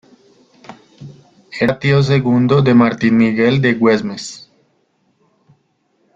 [1.59, 4.49] Era tío segundo de Martín Miguel de Güemes.